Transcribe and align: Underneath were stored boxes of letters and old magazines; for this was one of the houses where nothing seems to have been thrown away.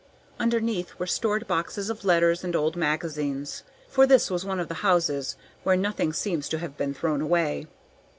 Underneath 0.39 0.97
were 0.97 1.05
stored 1.05 1.45
boxes 1.47 1.91
of 1.91 2.03
letters 2.03 2.43
and 2.43 2.55
old 2.55 2.75
magazines; 2.75 3.61
for 3.87 4.07
this 4.07 4.31
was 4.31 4.43
one 4.43 4.59
of 4.59 4.67
the 4.67 4.73
houses 4.81 5.35
where 5.61 5.75
nothing 5.77 6.11
seems 6.11 6.49
to 6.49 6.57
have 6.57 6.75
been 6.75 6.95
thrown 6.95 7.21
away. 7.21 7.67